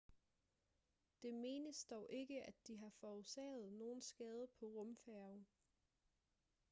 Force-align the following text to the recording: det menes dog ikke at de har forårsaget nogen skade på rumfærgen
det 1.23 1.33
menes 1.33 1.85
dog 1.85 2.07
ikke 2.09 2.43
at 2.43 2.67
de 2.67 2.77
har 2.77 2.89
forårsaget 2.89 3.73
nogen 3.73 4.01
skade 4.01 4.47
på 4.59 4.65
rumfærgen 4.65 5.47